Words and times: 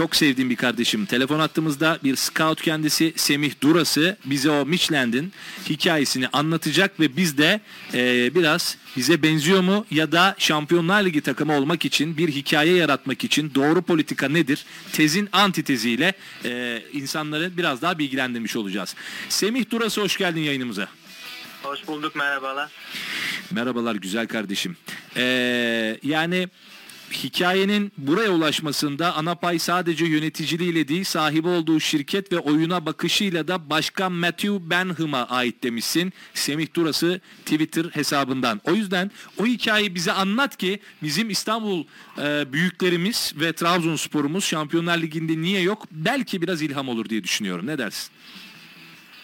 çok 0.00 0.16
sevdiğim 0.16 0.50
bir 0.50 0.56
kardeşim. 0.56 1.06
Telefon 1.06 1.38
attığımızda 1.38 1.98
bir 2.04 2.16
scout 2.16 2.62
kendisi 2.62 3.12
Semih 3.16 3.52
Durası 3.62 4.16
bize 4.24 4.50
o 4.50 4.66
Michelin'in 4.66 5.32
hikayesini 5.68 6.28
anlatacak 6.28 7.00
ve 7.00 7.16
biz 7.16 7.38
de 7.38 7.60
e, 7.94 8.34
biraz 8.34 8.76
bize 8.96 9.22
benziyor 9.22 9.60
mu 9.60 9.86
ya 9.90 10.12
da 10.12 10.34
Şampiyonlar 10.38 11.04
Ligi 11.04 11.20
takımı 11.20 11.56
olmak 11.56 11.84
için 11.84 12.16
bir 12.16 12.28
hikaye 12.28 12.76
yaratmak 12.76 13.24
için 13.24 13.54
doğru 13.54 13.82
politika 13.82 14.28
nedir? 14.28 14.64
Tezin 14.92 15.28
antiteziyle 15.32 16.12
e, 16.44 16.82
insanları 16.92 17.56
biraz 17.56 17.82
daha 17.82 17.98
bilgilendirmiş 17.98 18.56
olacağız. 18.56 18.94
Semih 19.28 19.70
Durası 19.70 20.00
hoş 20.00 20.16
geldin 20.16 20.40
yayınımıza. 20.40 20.88
Hoş 21.62 21.86
bulduk 21.86 22.16
merhabalar. 22.16 22.70
Merhabalar 23.50 23.94
güzel 23.94 24.26
kardeşim. 24.26 24.76
Ee, 25.16 25.98
yani 26.02 26.48
hikayenin 27.12 27.92
buraya 27.98 28.30
ulaşmasında 28.30 29.14
ana 29.14 29.34
pay 29.34 29.58
sadece 29.58 30.04
yöneticiliğiyle 30.04 30.88
değil 30.88 31.04
sahibi 31.04 31.48
olduğu 31.48 31.80
şirket 31.80 32.32
ve 32.32 32.38
oyuna 32.38 32.86
bakışıyla 32.86 33.48
da 33.48 33.70
Başkan 33.70 34.12
Matthew 34.12 34.70
Benham'a 34.70 35.26
ait 35.26 35.62
demişsin. 35.62 36.12
Semih 36.34 36.74
Durası 36.74 37.20
Twitter 37.44 37.84
hesabından. 37.84 38.60
O 38.64 38.72
yüzden 38.72 39.10
o 39.38 39.46
hikayeyi 39.46 39.94
bize 39.94 40.12
anlat 40.12 40.56
ki 40.56 40.80
bizim 41.02 41.30
İstanbul 41.30 41.84
e, 42.18 42.52
büyüklerimiz 42.52 43.32
ve 43.36 43.52
Trabzonspor'umuz 43.52 44.44
Şampiyonlar 44.44 44.98
Ligi'nde 44.98 45.40
niye 45.40 45.60
yok? 45.60 45.86
Belki 45.90 46.42
biraz 46.42 46.62
ilham 46.62 46.88
olur 46.88 47.08
diye 47.08 47.24
düşünüyorum. 47.24 47.66
Ne 47.66 47.78
dersin? 47.78 48.10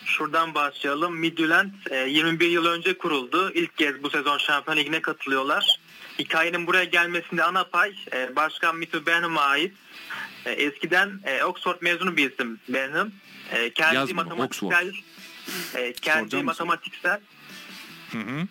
Şuradan 0.05 0.55
başlayalım. 0.55 1.17
Midtjylland 1.17 1.71
e, 1.91 1.97
21 1.97 2.51
yıl 2.51 2.67
önce 2.67 2.99
kuruldu. 2.99 3.53
İlk 3.55 3.77
kez 3.77 4.03
bu 4.03 4.11
sezon 4.11 4.39
Şampiyon 4.39 4.77
Ligi'ne 4.77 5.03
katılıyorlar. 5.03 5.81
Hikayenin 6.19 6.67
buraya 6.67 6.85
gelmesinde 6.85 7.43
ana 7.43 7.65
pay 7.65 7.95
e, 8.13 8.37
Başkan 8.37 8.77
Mithu 8.77 9.07
Benham'a 9.07 9.43
ait. 9.43 9.73
E, 10.47 10.51
eskiden 10.51 11.21
e, 11.25 11.45
Oxford 11.45 11.77
mezunu 11.81 12.17
bir 12.17 12.31
isim 12.31 12.61
Benham. 12.69 13.11
E, 13.53 13.71
kendi 13.71 13.95
Yazma, 13.97 14.23
matematiksel 14.25 14.93
e, 15.75 15.93
kendi 15.93 16.21
Soracağım 16.21 16.45
matematiksel 16.45 17.21
Hı 18.13 18.19
hı. 18.19 18.47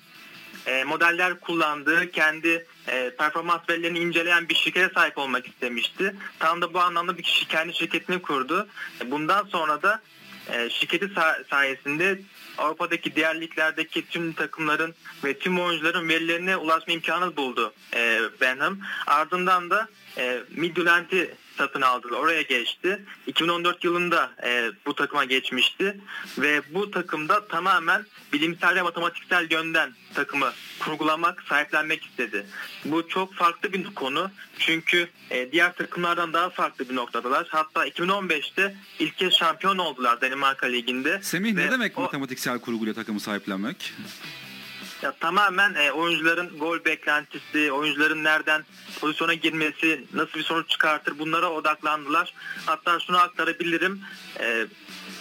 e, 0.66 0.84
modeller 0.84 1.40
kullandığı, 1.40 2.12
kendi 2.12 2.66
e, 2.88 3.12
performans 3.18 3.62
verilerini 3.70 4.00
inceleyen 4.00 4.50
bir 4.50 4.56
şirkete 4.56 4.94
sahip 4.94 5.18
olmak 5.18 5.48
istemişti. 5.48 6.16
Tam 6.40 6.62
da 6.62 6.74
bu 6.74 6.80
anlamda 6.80 7.18
bir 7.18 7.24
kişi 7.24 7.48
kendi 7.48 7.74
şirketini 7.74 8.22
kurdu. 8.22 8.68
E, 9.02 9.12
bundan 9.12 9.46
sonra 9.46 9.82
da 9.82 10.02
e, 10.54 10.70
şirketi 10.70 11.06
sa- 11.06 11.48
sayesinde 11.50 12.20
Avrupa'daki 12.58 13.16
diğer 13.16 13.42
liglerdeki 13.42 14.08
tüm 14.08 14.34
takımların 14.34 14.96
ve 15.24 15.40
tüm 15.40 15.60
oyuncuların 15.60 16.10
verilerine 16.10 16.58
ulaşma 16.58 16.94
imkanı 16.94 17.38
buldu 17.38 17.74
e, 17.94 18.20
Benham. 18.42 18.78
Ardından 19.08 19.70
da 19.70 19.88
e, 20.18 20.40
Midtjylland'i 20.50 21.36
satın 21.58 21.82
aldılar. 21.82 22.18
Oraya 22.20 22.42
geçti. 22.42 23.00
2014 23.28 23.84
yılında 23.84 24.32
e, 24.44 24.72
bu 24.86 24.96
takıma 24.96 25.26
geçmişti 25.26 25.98
ve 26.38 26.62
bu 26.74 26.92
takımda 26.92 27.48
tamamen 27.48 28.06
bilimsel 28.34 28.76
ve 28.76 28.82
matematiksel 28.82 29.52
yönden 29.52 29.94
takımı 30.14 30.52
kurgulamak, 30.80 31.44
sahiplenmek 31.50 32.06
istedi. 32.06 32.46
Bu 32.86 33.08
çok 33.08 33.34
farklı 33.34 33.74
bir 33.74 33.84
konu. 33.96 34.32
Çünkü 34.60 35.08
e, 35.32 35.52
diğer 35.52 35.74
takımlardan 35.76 36.34
daha 36.34 36.50
farklı 36.50 36.90
bir 36.90 36.96
noktadalar. 36.96 37.48
Hatta 37.50 37.88
2015'te 37.88 38.76
ilk 39.00 39.18
kez 39.18 39.34
şampiyon 39.34 39.78
oldular 39.78 40.22
Danimarka 40.22 40.68
Ligi'nde. 40.68 41.20
Semih 41.24 41.56
Ve 41.56 41.66
ne 41.68 41.72
demek 41.72 41.98
o- 41.98 42.02
matematiksel 42.02 42.60
kurguyla 42.60 42.94
takımı 42.94 43.20
sahiplenmek? 43.20 43.94
Ya 45.06 45.12
tamamen 45.12 45.74
e, 45.76 45.92
oyuncuların 45.92 46.60
gol 46.60 46.86
beklentisi, 46.86 47.72
oyuncuların 47.72 48.24
nereden 48.24 48.66
pozisyona 49.02 49.34
girmesi, 49.34 50.06
nasıl 50.14 50.34
bir 50.34 50.44
sonuç 50.44 50.70
çıkartır 50.70 51.20
bunlara 51.20 51.52
odaklandılar. 51.52 52.34
Hatta 52.66 53.00
şunu 53.00 53.18
aktarabilirim. 53.18 54.02
E, 54.40 54.68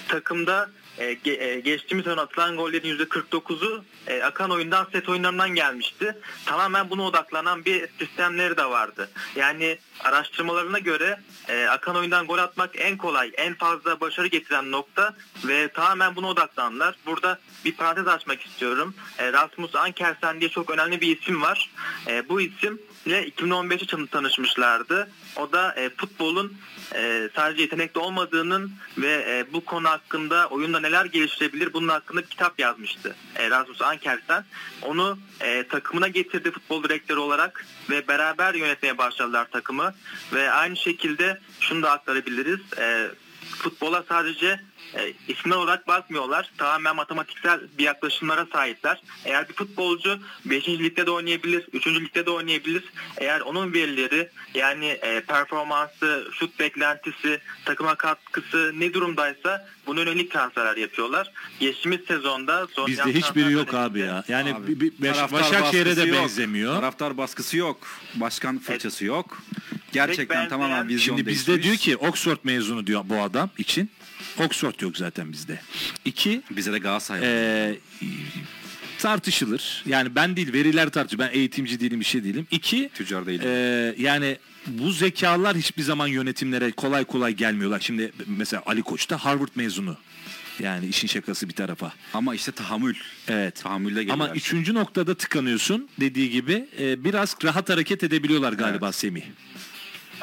takımda 0.09 0.71
e, 0.99 1.13
ge- 1.13 1.43
e, 1.43 1.61
geçtiğimiz 1.61 2.05
sezon 2.05 2.19
atılan 2.19 2.57
gollerin 2.57 2.99
%49'u 2.99 3.85
e, 4.07 4.23
akan 4.23 4.51
oyundan, 4.51 4.89
set 4.93 5.09
oyunlarından 5.09 5.55
gelmişti. 5.55 6.19
Tamamen 6.47 6.91
buna 6.91 7.03
odaklanan 7.03 7.65
bir 7.65 7.89
sistemleri 7.99 8.57
de 8.57 8.65
vardı. 8.65 9.11
Yani 9.37 9.79
araştırmalarına 10.01 10.79
göre 10.79 11.21
e, 11.49 11.67
akan 11.67 11.97
oyundan 11.97 12.27
gol 12.27 12.39
atmak 12.39 12.71
en 12.75 12.97
kolay, 12.97 13.33
en 13.37 13.55
fazla 13.55 14.01
başarı 14.01 14.27
getiren 14.27 14.73
nokta 14.73 15.15
ve 15.45 15.69
tamamen 15.69 16.17
buna 16.17 16.29
odaklandılar. 16.29 16.97
Burada 17.07 17.39
bir 17.65 17.77
parantez 17.77 18.09
açmak 18.09 18.47
istiyorum. 18.47 18.95
E, 19.19 19.33
Rasmus 19.33 19.75
Ankersen 19.75 20.41
diye 20.41 20.51
çok 20.51 20.71
önemli 20.71 21.01
bir 21.01 21.19
isim 21.19 21.43
var. 21.43 21.71
E, 22.09 22.29
bu 22.29 22.41
isim 22.41 22.83
ile 23.07 23.29
2015'te 23.29 23.87
tanı- 23.87 24.07
tanışmışlardı. 24.07 25.11
O 25.37 25.53
da 25.53 25.73
e, 25.75 25.91
futbolun 25.91 26.57
e, 26.95 27.29
sadece 27.37 27.63
yetenekli 27.63 28.01
olmadığının 28.01 28.73
ve 28.99 29.25
e, 29.29 29.53
bu 29.53 29.65
konu 29.65 29.89
hakkında 29.89 30.49
oyunda 30.49 30.81
neler 30.81 31.05
geliştirebilir 31.05 31.73
bunun 31.73 31.89
hakkında 31.89 32.23
bir 32.23 32.27
kitap 32.27 32.61
yazmıştı. 32.61 33.17
E, 33.37 33.51
Rasmus 33.51 33.83
Ankersen. 33.83 34.45
Onu 34.83 35.19
e, 35.41 35.65
takımına 35.69 36.09
getirdi 36.09 36.51
futbol 36.51 36.83
direktörü 36.85 37.21
olarak 37.21 37.67
ve 37.91 38.09
beraber 38.09 38.55
yönetmeye 38.55 38.99
başladılar 38.99 39.51
takımı. 39.51 39.95
Ve 40.33 40.51
aynı 40.51 40.77
şekilde 40.77 41.41
şunu 41.61 41.83
da 41.83 41.91
aktarabiliriz. 41.91 42.61
E, 42.79 43.09
futbola 43.55 44.05
sadece 44.09 44.61
e, 44.95 45.13
isimler 45.29 45.57
olarak 45.57 45.89
bakmıyorlar. 45.89 46.51
Tamamen 46.59 46.97
matematiksel 46.97 47.61
bir 47.79 47.85
yaklaşımlara 47.85 48.47
sahipler. 48.53 49.03
Eğer 49.25 49.49
bir 49.49 49.55
futbolcu 49.55 50.19
5. 50.45 50.69
ligde 50.69 51.07
de 51.07 51.11
oynayabilir, 51.11 51.67
3. 51.73 51.87
ligde 51.87 52.27
de 52.27 52.31
oynayabilir. 52.31 52.85
Eğer 53.19 53.41
onun 53.41 53.73
verileri 53.73 54.29
yani 54.55 54.87
e, 54.87 55.21
performansı, 55.21 56.29
şut 56.33 56.59
beklentisi, 56.61 57.41
takıma 57.65 57.95
katkısı 57.95 58.73
ne 58.75 58.95
durumdaysa 58.95 59.69
buna 59.87 60.01
yönelik 60.01 60.31
transferler 60.31 60.77
yapıyorlar. 60.77 61.31
Geçtiğimiz 61.61 62.01
sezonda 62.09 62.67
son 62.73 62.87
Bizde 62.87 63.13
hiçbiri 63.15 63.53
yok 63.53 63.75
abi 63.75 64.01
ya. 64.01 64.25
Yani 64.29 64.55
Abi, 64.55 64.81
bir- 64.81 64.81
bir- 64.81 65.33
Başakşehir'e 65.33 65.97
de 65.97 66.03
yok. 66.03 66.19
benzemiyor. 66.19 66.75
Taraftar 66.75 67.17
baskısı 67.17 67.57
yok. 67.57 67.87
Başkan 68.15 68.59
fırçası 68.59 69.05
yok. 69.05 69.39
Gerçekten 69.95 70.49
tamamen 70.49 70.89
vizyon 70.89 71.17
Şimdi 71.17 71.27
bizde 71.31 71.63
diyor 71.63 71.77
ki 71.77 71.97
Oxford 71.97 72.39
mezunu 72.45 72.87
diyor 72.87 73.03
bu 73.05 73.21
adam 73.21 73.51
için. 73.59 73.91
Oxford 74.39 74.81
yok 74.81 74.97
zaten 74.97 75.33
bizde. 75.33 75.61
İki, 76.05 76.43
bize 76.51 76.73
de 76.73 76.79
Galatasaray. 76.79 77.23
e, 77.71 77.77
tartışılır. 78.99 79.83
Yani 79.87 80.15
ben 80.15 80.37
değil 80.37 80.53
veriler 80.53 80.89
tartışılır. 80.89 81.27
Ben 81.27 81.39
eğitimci 81.39 81.81
değilim 81.81 82.01
bir 82.01 82.05
şey 82.05 82.25
değilim. 82.25 82.47
İki, 82.51 82.91
Tüccar 82.95 83.27
değilim. 83.27 83.47
e, 83.47 83.95
yani 83.99 84.39
bu 84.67 84.93
zekalar 84.93 85.57
hiçbir 85.57 85.83
zaman 85.83 86.07
yönetimlere 86.07 86.73
kolay 86.73 87.05
kolay 87.05 87.33
gelmiyorlar. 87.33 87.81
Şimdi 87.81 88.13
mesela 88.27 88.63
Ali 88.67 88.83
Koç 88.83 89.11
da 89.11 89.25
Harvard 89.25 89.49
mezunu. 89.55 89.97
Yani 90.63 90.87
işin 90.87 91.09
şakası 91.09 91.49
bir 91.49 91.55
tarafa. 91.55 91.93
Ama 92.15 92.35
işte 92.35 92.53
tahammül. 92.53 92.95
Evet. 93.29 93.57
Tahammülle 93.63 94.01
geliyor 94.01 94.15
Ama 94.15 94.27
şey. 94.27 94.37
üçüncü 94.37 94.75
noktada 94.75 95.15
tıkanıyorsun 95.15 95.89
dediği 96.01 96.31
gibi 96.31 96.69
e, 96.81 97.05
biraz 97.05 97.37
rahat 97.45 97.69
hareket 97.71 98.05
edebiliyorlar 98.05 98.53
galiba 98.53 98.93
Semih. 98.93 99.23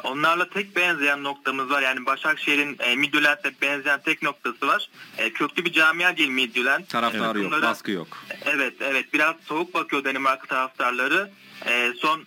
Onlarla 0.04 0.50
tek 0.50 0.76
benzeyen 0.76 1.24
noktamız 1.24 1.70
var. 1.70 1.82
Yani 1.82 2.06
Başakşehir'in 2.06 2.78
e, 2.80 2.96
Midtjylland'le 2.96 3.62
benzeyen 3.62 4.02
tek 4.02 4.22
noktası 4.22 4.68
var. 4.68 4.90
E, 5.18 5.34
köklü 5.34 5.66
bir 5.66 5.72
camia 5.72 6.18
değil 6.18 6.30
Midtjylland. 6.30 6.86
Taraftarı 6.86 7.24
Evet. 7.24 7.36
yok, 7.36 7.46
Bunlara- 7.46 7.62
baskı 7.62 7.92
yok. 7.92 8.08
Evet 8.46 8.74
evet 8.82 9.14
biraz 9.14 9.36
soğuk 9.46 9.74
bakıyor 9.74 10.04
Danimarka 10.04 10.48
taraftarları. 10.48 11.32
E, 11.68 11.94
son 12.00 12.24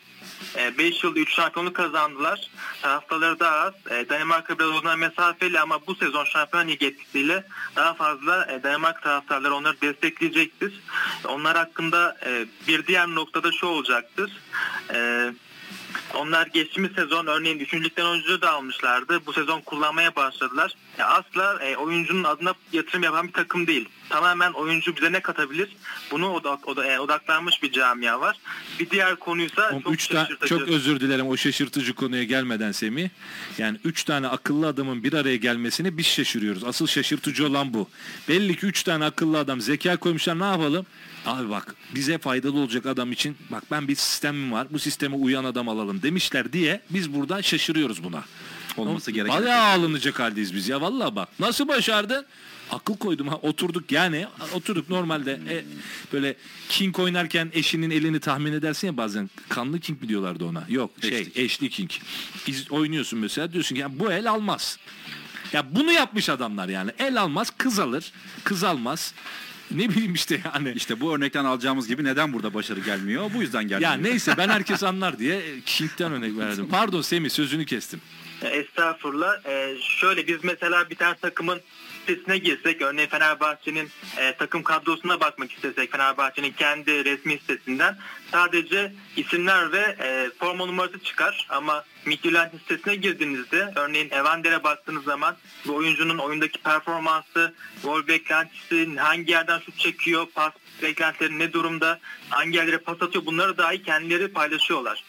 5 0.78 1.04
yılda 1.04 1.20
3 1.20 1.34
şampiyonluk 1.34 1.76
kazandılar. 1.76 2.50
Taraftarları 2.82 3.40
daha 3.40 3.56
az. 3.56 3.74
E, 3.90 4.08
Danimarka 4.08 4.58
biraz 4.58 4.70
onlara 4.70 4.96
mesafeli 4.96 5.60
ama 5.60 5.86
bu 5.86 5.94
sezon 5.94 6.24
Şampiyon 6.24 6.68
Ligi 6.68 6.86
etkisiyle 6.86 7.44
daha 7.76 7.94
fazla 7.94 8.46
e, 8.52 8.62
Danimarka 8.62 9.00
taraftarları 9.00 9.54
onları 9.54 9.80
destekleyecektir. 9.80 10.80
Onlar 11.28 11.56
hakkında 11.56 12.16
e, 12.26 12.46
bir 12.68 12.86
diğer 12.86 13.06
noktada 13.08 13.52
şu 13.52 13.66
olacaktır. 13.66 14.32
Onlar 16.14 16.46
geçtiğimiz 16.46 16.92
sezon 16.92 17.26
örneğin 17.26 17.58
3. 17.58 17.74
ligden 17.74 18.04
oyuncu 18.04 18.42
da 18.42 18.50
almışlardı. 18.50 19.26
Bu 19.26 19.32
sezon 19.32 19.60
kullanmaya 19.60 20.16
başladılar. 20.16 20.74
Asla 20.98 21.62
e, 21.62 21.76
oyuncunun 21.76 22.24
adına 22.24 22.54
yatırım 22.72 23.02
yapan 23.02 23.28
bir 23.28 23.32
takım 23.32 23.66
değil. 23.66 23.88
Tamamen 24.08 24.52
oyuncu 24.52 24.96
bize 24.96 25.12
ne 25.12 25.20
katabilir? 25.20 25.68
Bunu 26.10 26.28
odak, 26.32 26.68
oda- 26.68 26.86
e, 26.86 26.98
odaklanmış 26.98 27.62
bir 27.62 27.72
camia 27.72 28.20
var. 28.20 28.36
Bir 28.80 28.90
diğer 28.90 29.16
konuysa 29.16 29.70
O 29.74 29.80
çok 29.82 29.92
üç 29.92 30.08
tane 30.08 30.22
şaşırtıcı. 30.22 30.48
çok 30.48 30.68
özür 30.68 31.00
dilerim 31.00 31.26
o 31.28 31.36
şaşırtıcı 31.36 31.94
konuya 31.94 32.24
gelmeden 32.24 32.72
Semih. 32.72 33.08
Yani 33.58 33.78
üç 33.84 34.04
tane 34.04 34.28
akıllı 34.28 34.66
adamın 34.66 35.04
bir 35.04 35.12
araya 35.12 35.36
gelmesini 35.36 35.98
biz 35.98 36.06
şaşırıyoruz. 36.06 36.64
Asıl 36.64 36.86
şaşırtıcı 36.86 37.46
olan 37.46 37.74
bu. 37.74 37.88
Belli 38.28 38.56
ki 38.56 38.66
üç 38.66 38.82
tane 38.82 39.04
akıllı 39.04 39.38
adam 39.38 39.60
zeka 39.60 39.96
koymuşlar 39.96 40.40
ne 40.40 40.44
yapalım? 40.44 40.86
Abi 41.26 41.50
bak 41.50 41.74
bize 41.94 42.18
faydalı 42.18 42.58
olacak 42.58 42.86
adam 42.86 43.12
için 43.12 43.36
bak 43.50 43.62
ben 43.70 43.88
bir 43.88 43.94
sistemim 43.94 44.52
var 44.52 44.66
bu 44.70 44.78
sisteme 44.78 45.16
uyan 45.16 45.44
adam 45.44 45.68
alalım 45.68 46.02
demişler 46.02 46.52
diye 46.52 46.80
biz 46.90 47.14
burada 47.14 47.42
şaşırıyoruz 47.42 48.04
buna. 48.04 48.24
Olması 48.76 49.10
gereken. 49.10 49.42
Bayağı 49.42 49.64
alınacak 49.72 50.20
haldeyiz 50.20 50.54
biz 50.54 50.68
ya 50.68 50.80
vallahi 50.80 51.16
bak. 51.16 51.28
Nasıl 51.38 51.68
başardın? 51.68 52.26
Akıl 52.74 52.96
koydum 52.96 53.28
ha 53.28 53.36
oturduk 53.36 53.92
yani 53.92 54.26
oturduk 54.54 54.90
normalde 54.90 55.32
e, 55.32 55.64
böyle 56.12 56.36
king 56.68 56.98
oynarken 56.98 57.50
eşinin 57.54 57.90
elini 57.90 58.20
tahmin 58.20 58.52
edersin 58.52 58.86
ya 58.86 58.96
bazen 58.96 59.30
kanlı 59.48 59.80
king 59.80 60.02
mi 60.02 60.08
diyorlardı 60.08 60.44
ona? 60.44 60.64
Yok 60.68 60.90
şey 61.02 61.32
eşli 61.34 61.70
king. 61.70 61.90
İz, 62.46 62.70
oynuyorsun 62.70 63.18
mesela 63.18 63.52
diyorsun 63.52 63.74
ki 63.74 63.80
ya 63.80 63.98
bu 63.98 64.12
el 64.12 64.30
almaz. 64.30 64.78
Ya 65.52 65.74
bunu 65.74 65.92
yapmış 65.92 66.28
adamlar 66.28 66.68
yani 66.68 66.90
el 66.98 67.20
almaz 67.20 67.50
kız 67.58 67.78
alır 67.78 68.12
kız 68.44 68.64
almaz 68.64 69.14
ne 69.70 69.88
bileyim 69.88 70.14
işte 70.14 70.40
yani 70.54 70.72
İşte 70.76 71.00
bu 71.00 71.14
örnekten 71.16 71.44
alacağımız 71.44 71.88
gibi 71.88 72.04
neden 72.04 72.32
burada 72.32 72.54
başarı 72.54 72.80
gelmiyor? 72.80 73.30
Bu 73.34 73.42
yüzden 73.42 73.68
gelmiyor. 73.68 73.90
ya 73.90 73.96
neyse 73.96 74.34
ben 74.38 74.48
herkes 74.48 74.82
anlar 74.82 75.18
diye 75.18 75.42
King'den 75.66 76.12
örnek 76.12 76.38
verdim. 76.38 76.68
Pardon 76.70 77.00
Semih 77.02 77.30
sözünü 77.30 77.66
kestim. 77.66 78.00
E, 78.42 78.48
Estağfurullah. 78.48 79.46
E, 79.46 79.76
şöyle 80.00 80.26
biz 80.26 80.44
mesela 80.44 80.90
bir 80.90 80.94
tane 80.96 81.14
takımın 81.16 81.60
sitesine 82.06 82.38
girsek, 82.38 82.82
örneğin 82.82 83.08
Fenerbahçe'nin 83.08 83.90
e, 84.16 84.34
takım 84.38 84.62
kadrosuna 84.62 85.20
bakmak 85.20 85.52
istesek, 85.52 85.92
Fenerbahçe'nin 85.92 86.52
kendi 86.52 87.04
resmi 87.04 87.32
sitesinden 87.38 87.96
sadece 88.32 88.92
isimler 89.16 89.72
ve 89.72 89.96
e, 90.00 90.30
forma 90.38 90.66
numarası 90.66 90.98
çıkar. 90.98 91.46
Ama 91.50 91.84
Midtjylland 92.06 92.50
sitesine 92.50 92.94
girdiğinizde, 92.94 93.72
örneğin 93.76 94.10
Evander'e 94.10 94.64
baktığınız 94.64 95.04
zaman 95.04 95.36
bu 95.66 95.74
oyuncunun 95.74 96.18
oyundaki 96.18 96.62
performansı, 96.62 97.54
gol 97.82 98.06
beklentisi, 98.06 98.96
hangi 98.96 99.32
yerden 99.32 99.58
şut 99.58 99.78
çekiyor, 99.78 100.26
pas 100.34 100.52
beklentileri 100.82 101.38
ne 101.38 101.52
durumda, 101.52 101.98
hangi 102.30 102.56
yerlere 102.56 102.78
pas 102.78 103.02
atıyor 103.02 103.26
bunları 103.26 103.58
dahi 103.58 103.82
kendileri 103.82 104.28
paylaşıyorlar 104.28 105.04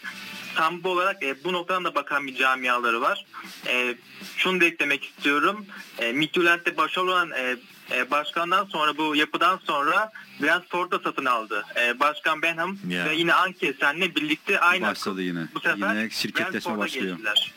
tam 0.56 0.84
bu 0.84 0.90
olarak 0.90 1.24
e, 1.24 1.44
bu 1.44 1.54
noktadan 1.54 1.84
da 1.84 1.96
bakan 1.96 2.28
bir 2.28 2.36
camiaları 2.36 3.02
var. 3.02 3.26
E, 3.68 3.96
şunu 4.38 4.62
da 4.62 4.66
eklemek 4.66 5.04
istiyorum. 5.06 5.66
E, 6.00 6.12
Midtjylland'de 6.12 6.78
başarılı 6.78 7.12
olan 7.12 7.32
e, 7.32 7.56
e, 7.92 8.12
başkandan 8.12 8.66
sonra 8.66 8.98
bu 8.98 9.16
yapıdan 9.16 9.60
sonra 9.64 10.12
Brentford'da 10.42 11.00
satın 11.00 11.26
aldı. 11.26 11.64
E, 11.76 12.00
Başkan 12.00 12.42
Benham 12.42 12.78
Ya. 12.90 13.06
ve 13.06 13.16
yine 13.16 13.34
Anke 13.34 13.74
senle 13.80 14.16
birlikte 14.16 14.60
aynı 14.60 14.86
Başladı 14.86 15.22
yine. 15.22 15.48
bu 15.56 15.60
sefer 15.60 15.96
Yine 15.96 16.10
şirketleşme 16.10 16.78
başlıyor. 16.78 17.08
geçtiler. 17.16 17.54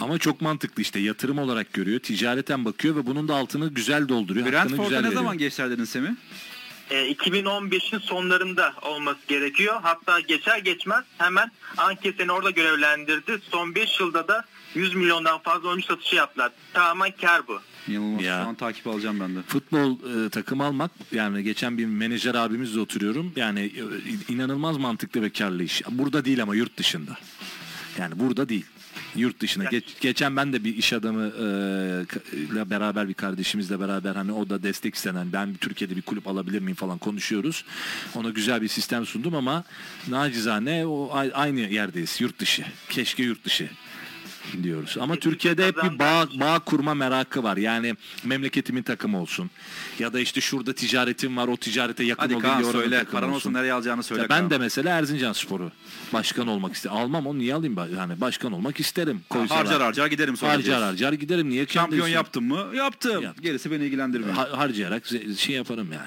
Ama 0.00 0.18
çok 0.18 0.40
mantıklı 0.40 0.82
işte 0.82 0.98
yatırım 1.00 1.38
olarak 1.38 1.72
görüyor, 1.72 2.00
ticareten 2.00 2.64
bakıyor 2.64 2.96
ve 2.96 3.06
bunun 3.06 3.28
da 3.28 3.34
altını 3.34 3.68
güzel 3.68 4.08
dolduruyor. 4.08 4.46
Brentford'a 4.52 4.90
ne 4.90 4.96
veriyor. 4.98 5.12
zaman 5.12 5.38
geçler 5.38 5.70
dedin 5.70 5.84
Semih? 5.84 6.10
E, 6.92 7.12
2015'in 7.12 7.98
sonlarında 7.98 8.74
olması 8.82 9.18
gerekiyor. 9.28 9.80
Hatta 9.82 10.20
geçer 10.20 10.58
geçmez 10.58 11.04
hemen 11.18 11.50
Anke 11.76 12.12
seni 12.18 12.32
orada 12.32 12.50
görevlendirdi. 12.50 13.38
Son 13.50 13.74
5 13.74 14.00
yılda 14.00 14.28
da 14.28 14.44
100 14.74 14.94
milyondan 14.94 15.38
fazla 15.38 15.68
oyuncu 15.68 15.86
satışı 15.86 16.16
yaptılar. 16.16 16.52
Tamamen 16.72 17.12
kar 17.20 17.48
bu. 17.48 17.60
İnanılmaz. 17.88 18.22
Ya. 18.22 18.42
Şu 18.42 18.48
an 18.48 18.54
takip 18.54 18.86
alacağım 18.86 19.20
ben 19.20 19.36
de. 19.36 19.42
Futbol 19.42 19.90
e, 20.26 20.30
takım 20.30 20.60
almak 20.60 20.90
yani 21.12 21.42
geçen 21.42 21.78
bir 21.78 21.86
menajer 21.86 22.34
abimizle 22.34 22.80
oturuyorum. 22.80 23.32
Yani 23.36 23.60
e, 23.60 24.32
inanılmaz 24.32 24.76
mantıklı 24.76 25.22
ve 25.22 25.30
karlı 25.30 25.62
iş. 25.62 25.82
Burada 25.90 26.24
değil 26.24 26.42
ama 26.42 26.54
yurt 26.54 26.76
dışında. 26.76 27.16
Yani 27.98 28.18
burada 28.18 28.48
değil. 28.48 28.66
Yurt 29.16 29.40
dışına. 29.40 29.64
Geç- 29.64 30.00
geçen 30.00 30.36
ben 30.36 30.52
de 30.52 30.64
bir 30.64 30.76
iş 30.76 30.92
adamı 30.92 31.22
e, 31.26 31.44
ile 32.34 32.70
beraber 32.70 33.08
bir 33.08 33.14
kardeşimizle 33.14 33.80
beraber 33.80 34.14
hani 34.16 34.32
o 34.32 34.48
da 34.48 34.62
destek 34.62 34.94
istenen 34.94 35.32
ben 35.32 35.54
bir 35.54 35.58
Türkiye'de 35.58 35.96
bir 35.96 36.02
kulüp 36.02 36.28
alabilir 36.28 36.58
miyim 36.60 36.76
falan 36.76 36.98
konuşuyoruz. 36.98 37.64
Ona 38.14 38.30
güzel 38.30 38.62
bir 38.62 38.68
sistem 38.68 39.06
sundum 39.06 39.34
ama 39.34 39.64
nacizane 40.08 40.86
o 40.86 41.10
aynı 41.34 41.60
yerdeyiz. 41.60 42.20
Yurt 42.20 42.38
dışı. 42.38 42.64
Keşke 42.88 43.22
yurt 43.22 43.44
dışı 43.44 43.68
diyoruz. 44.62 44.96
Ama 45.00 45.16
Türkiye'de 45.16 45.66
hep 45.66 45.76
bir 45.76 45.98
bağ, 45.98 46.28
bağ 46.40 46.58
kurma 46.58 46.94
merakı 46.94 47.42
var. 47.42 47.56
Yani 47.56 47.94
memleketimin 48.24 48.82
takımı 48.82 49.20
olsun. 49.20 49.50
Ya 49.98 50.12
da 50.12 50.20
işte 50.20 50.40
şurada 50.40 50.72
ticaretim 50.72 51.36
var 51.36 51.48
o 51.48 51.56
ticarete 51.56 52.04
yakın 52.04 52.22
Hadi 52.22 52.34
olayım 52.34 52.50
Kaan 52.50 52.58
diye 52.62 52.70
oranın 52.70 52.82
söyle. 52.82 52.98
takımı 52.98 53.12
Paran 53.20 53.28
olsun. 53.28 53.36
olsun 53.50 53.54
nereye 53.54 53.72
alacağını 53.72 54.02
söyle. 54.02 54.22
Ya 54.22 54.28
ben 54.28 54.38
Kaan. 54.38 54.50
de 54.50 54.58
mesela 54.58 54.98
Erzincan 54.98 55.32
Sporu 55.32 55.70
başkan 56.12 56.46
olmak 56.46 56.74
istedim. 56.74 56.96
Almam 56.96 57.26
onu 57.26 57.38
niye 57.38 57.54
alayım 57.54 57.76
ben? 57.76 57.88
Yani 57.96 58.20
başkan 58.20 58.52
olmak 58.52 58.80
isterim. 58.80 59.20
Koysalar. 59.28 59.64
harcar 59.66 59.82
harcar 59.82 60.06
giderim 60.06 60.36
sonra. 60.36 60.52
harcar 60.52 60.64
diyorsun. 60.64 60.82
harcar 60.84 61.12
giderim. 61.12 61.50
Niye 61.50 61.64
kendi 61.66 61.72
Şampiyon 61.74 62.08
yaptım 62.08 62.44
mı? 62.44 62.66
Yaptım. 62.76 63.22
Yaptım. 63.22 63.42
Gerisi 63.42 63.70
beni 63.70 63.84
ilgilendirmiyor. 63.84 64.34
Ha- 64.34 64.48
harcayarak 64.52 65.02
ze- 65.06 65.36
şey 65.36 65.56
yaparım 65.56 65.92
yani. 65.92 66.06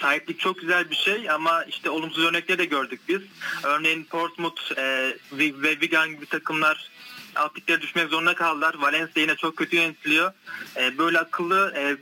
Sahiplik 0.00 0.40
çok 0.40 0.60
güzel 0.60 0.90
bir 0.90 0.96
şey 0.96 1.30
ama 1.30 1.64
işte 1.64 1.90
olumsuz 1.90 2.24
örnekleri 2.24 2.58
de 2.58 2.64
gördük 2.64 3.00
biz. 3.08 3.20
Örneğin 3.62 4.04
Portsmouth 4.04 4.78
e, 4.78 5.16
ve 5.32 5.72
Wigan 5.72 6.10
gibi 6.10 6.26
takımlar 6.26 6.90
alt 7.36 7.52
düşmek 7.80 8.08
zorunda 8.08 8.34
kaldılar. 8.34 8.74
Valencia 8.74 9.22
yine 9.22 9.36
çok 9.36 9.56
kötü 9.56 9.76
yönetiliyor. 9.76 10.32
E, 10.76 10.98
böyle 10.98 11.18
akıllı 11.18 11.74
e, 11.76 11.96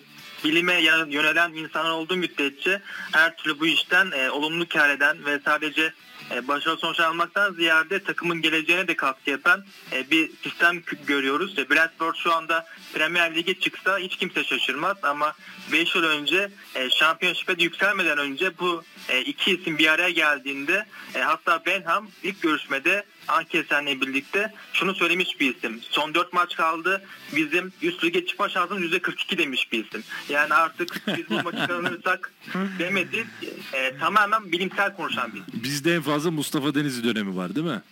bilime 0.45 0.83
yönelen 1.09 1.53
insanlar 1.53 1.91
olduğu 1.91 2.17
müddetçe 2.17 2.83
her 3.13 3.37
türlü 3.37 3.61
bu 3.61 3.67
işten 3.67 4.11
e, 4.11 4.31
olumlu 4.31 4.69
kar 4.69 4.91
eden 4.91 5.27
ve 5.27 5.41
sadece 5.45 5.93
e, 6.31 6.49
başarılı 6.49 6.79
sonuçlar 6.79 7.05
almaktan 7.05 7.53
ziyade 7.53 8.05
takımın 8.05 8.43
geleceğine 8.43 8.89
de 8.89 8.97
katkı 8.97 9.31
yapan 9.31 9.65
e, 9.93 10.11
bir 10.11 10.31
sistem 10.43 10.83
görüyoruz. 11.07 11.59
E, 11.59 11.71
Brentford 11.71 12.15
şu 12.15 12.33
anda 12.33 12.67
Premier 12.95 13.35
Lig'e 13.35 13.55
çıksa 13.55 13.99
hiç 13.99 14.17
kimse 14.17 14.45
şaşırmaz 14.45 14.97
ama 15.03 15.33
5 15.73 15.95
yıl 15.95 16.05
önce 16.05 16.51
e, 16.75 16.91
şampiyonşipe 16.91 17.59
de 17.59 17.63
yükselmeden 17.63 18.19
önce 18.19 18.59
bu 18.59 18.83
e, 19.09 19.21
iki 19.21 19.51
isim 19.51 19.79
bir 19.79 19.89
araya 19.89 20.11
geldiğinde 20.11 20.87
e, 21.15 21.21
hatta 21.21 21.63
Benham 21.67 22.09
ilk 22.23 22.43
görüşmede 22.43 23.05
Ankesen'le 23.29 24.01
birlikte 24.01 24.55
şunu 24.73 24.95
söylemiş 24.95 25.41
bir 25.41 25.57
isim. 25.57 25.81
Son 25.91 26.15
4 26.15 26.33
maç 26.33 26.57
kaldı. 26.57 27.05
Bizim 27.37 27.73
üst 27.83 28.05
lige 28.05 28.27
çıkma 28.27 28.49
şansımız 28.49 28.83
%42 28.83 29.39
demiş 29.39 29.73
bir 29.73 29.85
isim. 29.85 30.05
Yani 30.35 30.55
artık 30.55 31.03
biz 31.07 31.31
bu 31.31 31.35
maçı 31.43 31.67
kazanırsak 31.67 32.33
demedi. 32.79 33.27
E, 33.73 33.97
tamamen 34.01 34.53
bilimsel 34.53 34.97
konuşan 34.97 35.31
bir. 35.35 35.63
Bizde 35.63 35.95
en 35.95 36.03
fazla 36.03 36.31
Mustafa 36.31 36.75
Denizli 36.75 37.05
dönemi 37.05 37.37
var 37.37 37.55
değil 37.55 37.67
mi? 37.67 37.83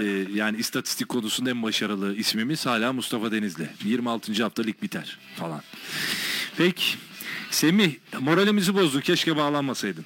Ee, 0.00 0.04
yani 0.34 0.56
istatistik 0.56 1.08
konusunda 1.08 1.50
en 1.50 1.62
başarılı 1.62 2.14
ismimiz 2.16 2.66
hala 2.66 2.92
Mustafa 2.92 3.32
Denizli. 3.32 3.68
26. 3.84 4.42
hafta 4.42 4.62
lig 4.62 4.82
biter 4.82 5.18
falan. 5.36 5.62
Peki. 6.58 6.84
Semih 7.50 7.94
moralimizi 8.20 8.74
bozdun. 8.74 9.00
Keşke 9.00 9.36
bağlanmasaydın. 9.36 10.04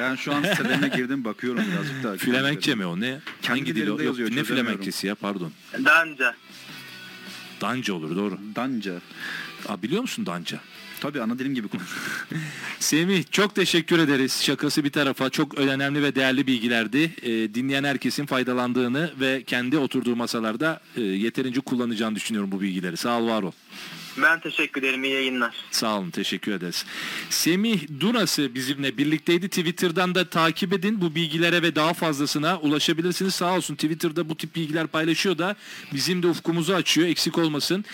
Ben 0.00 0.16
şu 0.16 0.34
an 0.34 0.42
sitelerine 0.42 0.88
girdim 0.88 1.24
bakıyorum 1.24 1.64
birazcık 1.72 2.02
da. 2.04 2.16
Flemenkçe 2.16 2.74
mi 2.74 2.86
o 2.86 3.00
ne? 3.00 3.18
Kendi 3.42 3.58
Hangi 3.60 3.76
dil 3.76 3.82
o? 3.86 3.90
Yok, 3.90 4.00
yazıyor, 4.00 4.30
ne. 4.30 4.44
Flemenkçesi 4.44 5.06
ya 5.06 5.14
pardon. 5.14 5.52
Daha 5.84 6.02
önce 6.04 6.24
Danca 7.60 7.94
olur 7.94 8.16
doğru. 8.16 8.38
Danca. 8.56 8.94
Aa, 9.68 9.82
biliyor 9.82 10.02
musun 10.02 10.26
Danca? 10.26 10.60
Tabii 11.00 11.22
ana 11.22 11.38
dilim 11.38 11.54
gibi 11.54 11.68
konuş. 11.68 11.84
Semih 12.80 13.24
çok 13.30 13.54
teşekkür 13.54 13.98
ederiz. 13.98 14.42
Şakası 14.42 14.84
bir 14.84 14.90
tarafa 14.90 15.30
çok 15.30 15.58
önemli 15.58 16.02
ve 16.02 16.14
değerli 16.14 16.46
bilgilerdi. 16.46 17.12
Ee, 17.22 17.54
dinleyen 17.54 17.84
herkesin 17.84 18.26
faydalandığını 18.26 19.12
ve 19.20 19.42
kendi 19.46 19.78
oturduğu 19.78 20.16
masalarda 20.16 20.80
e, 20.96 21.00
yeterince 21.02 21.60
kullanacağını 21.60 22.16
düşünüyorum 22.16 22.52
bu 22.52 22.60
bilgileri. 22.60 22.96
Sağ 22.96 23.18
ol 23.20 23.28
var 23.28 23.42
ol. 23.42 23.52
ben 24.22 24.40
teşekkür 24.40 24.82
ederim. 24.82 25.04
İyi 25.04 25.12
yayınlar. 25.14 25.54
Sağ 25.70 25.98
olun 25.98 26.10
teşekkür 26.10 26.52
ederiz. 26.52 26.84
Semih 27.30 27.80
Durası 28.00 28.54
bizimle 28.54 28.98
birlikteydi. 28.98 29.48
Twitter'dan 29.48 30.14
da 30.14 30.28
takip 30.28 30.72
edin. 30.72 31.00
Bu 31.00 31.14
bilgilere 31.14 31.62
ve 31.62 31.74
daha 31.74 31.94
fazlasına 31.94 32.58
ulaşabilirsiniz. 32.58 33.34
Sağ 33.34 33.56
olsun 33.56 33.74
Twitter'da 33.74 34.28
bu 34.28 34.36
tip 34.36 34.56
bilgiler 34.56 34.86
paylaşıyor 34.86 35.38
da 35.38 35.56
bizim 35.92 36.22
de 36.22 36.26
ufkumuzu 36.26 36.74
açıyor. 36.74 37.08
Eksik 37.08 37.38
olmasın. 37.38 37.84